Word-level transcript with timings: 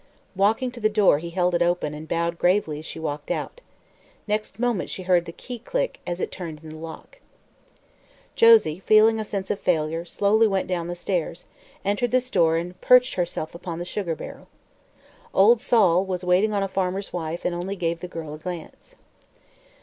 Walking 0.35 0.71
to 0.71 0.79
the 0.79 0.89
door 0.89 1.19
he 1.19 1.29
held 1.29 1.53
it 1.53 1.61
open 1.61 1.93
and 1.93 2.07
bowed 2.07 2.39
gravely 2.39 2.79
as 2.79 2.85
she 2.87 2.99
walked 2.99 3.29
out. 3.29 3.61
Next 4.25 4.57
moment 4.57 4.89
she 4.89 5.03
heard 5.03 5.25
the 5.25 5.31
key 5.31 5.59
click 5.59 5.99
as 6.07 6.19
it 6.19 6.31
turned 6.31 6.61
in 6.63 6.69
the 6.69 6.75
lock. 6.77 7.19
Josie, 8.35 8.79
feeling 8.79 9.19
a 9.19 9.23
sense 9.23 9.51
of 9.51 9.59
failure, 9.59 10.03
slowly 10.03 10.47
went 10.47 10.67
down 10.67 10.87
the 10.87 10.95
stairs, 10.95 11.45
entered 11.85 12.09
the 12.09 12.19
store 12.19 12.57
and 12.57 12.81
perched 12.81 13.13
herself 13.13 13.53
upon 13.53 13.77
the 13.77 13.85
sugar 13.85 14.15
barrel. 14.15 14.47
Old 15.35 15.61
Sol 15.61 16.03
was 16.03 16.23
waiting 16.25 16.51
on 16.51 16.63
a 16.63 16.67
farmer's 16.67 17.13
wife 17.13 17.45
and 17.45 17.53
only 17.53 17.75
gave 17.75 17.99
the 17.99 18.07
girl 18.07 18.33
a 18.33 18.39
glance. 18.39 18.95